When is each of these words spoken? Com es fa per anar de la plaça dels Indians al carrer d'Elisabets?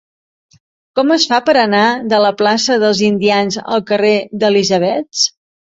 Com 0.99 1.13
es 1.15 1.27
fa 1.31 1.39
per 1.49 1.55
anar 1.65 1.83
de 2.15 2.23
la 2.25 2.33
plaça 2.41 2.79
dels 2.87 3.03
Indians 3.11 3.61
al 3.77 3.87
carrer 3.93 4.17
d'Elisabets? 4.41 5.25